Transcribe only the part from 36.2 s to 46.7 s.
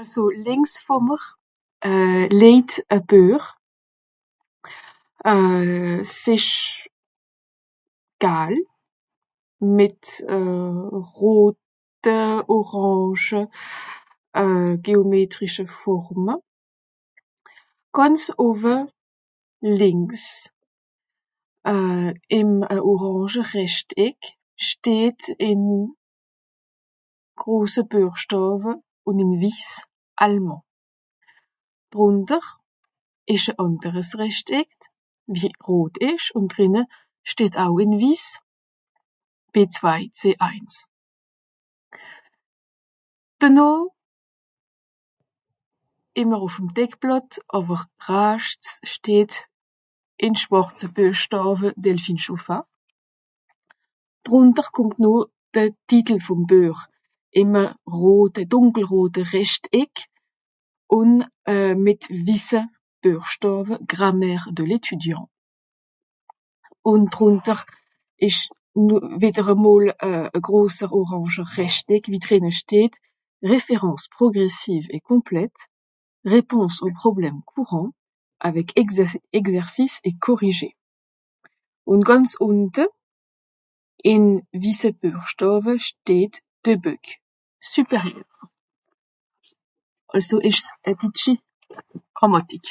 ùn drinne steht au ìn wiss: ""B2, C1"". Denoh, ìmmer ùf'm